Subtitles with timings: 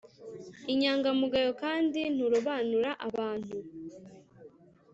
[0.73, 3.55] inyangamugayo kandi nturobanura abantu